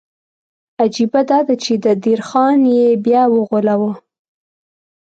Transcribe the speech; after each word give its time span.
عجیبه 0.81 1.21
دا 1.29 1.39
ده 1.47 1.55
چې 1.63 1.73
د 1.83 1.87
دیر 2.03 2.19
خان 2.29 2.59
یې 2.77 2.87
بیا 3.05 3.23
وغولاوه. 3.35 3.91